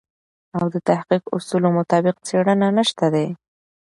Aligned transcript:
او 0.57 0.65
د 0.73 0.75
تحقیق 0.89 1.23
اصولو 1.35 1.67
مطابق 1.77 2.15
څېړنه 2.27 2.67
نشته 2.77 3.05
دی. 3.15 3.27